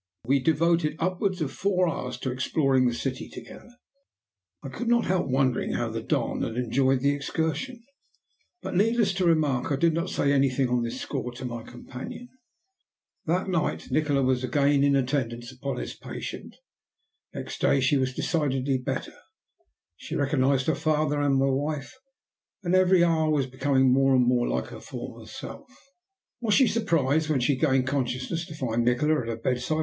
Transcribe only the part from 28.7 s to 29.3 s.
Nikola at